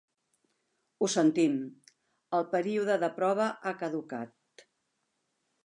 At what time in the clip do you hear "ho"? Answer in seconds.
1.01-1.09